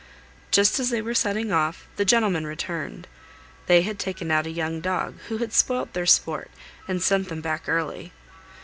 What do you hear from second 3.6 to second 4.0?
They had